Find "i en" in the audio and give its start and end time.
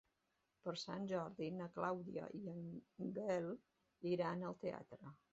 2.37-2.63